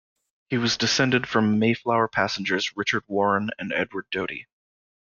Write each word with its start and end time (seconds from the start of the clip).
He 0.49 0.57
was 0.57 0.77
descended 0.77 1.29
from 1.29 1.59
Mayflower 1.59 2.07
passengers 2.07 2.75
Richard 2.75 3.03
Warren 3.05 3.51
and 3.59 3.71
Edward 3.71 4.07
Doty. 4.09 4.47